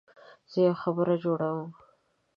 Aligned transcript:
زه 0.51 0.57
یو 0.67 0.73
خبر 0.81 1.07
جوړوم. 1.23 1.69